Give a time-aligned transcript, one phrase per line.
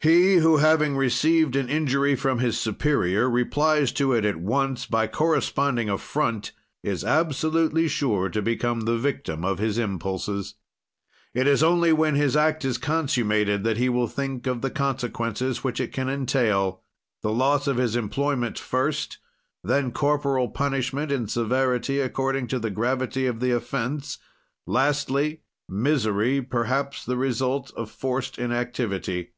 [0.00, 5.08] "He who, having received an injury from his superior, replies to it at once by
[5.08, 6.52] corresponding affront,
[6.84, 10.54] is absolutely sure to become the victim of his impulses.
[11.34, 15.64] "It is only when his act is consummated, that he will think of the consequences
[15.64, 16.84] which it can entail;
[17.22, 19.18] the loss of his employment first,
[19.64, 24.18] then corporal punishment, in severity according to the gravity of the offense;
[24.64, 29.32] lastly, misery, perhaps the result of forced inactivity.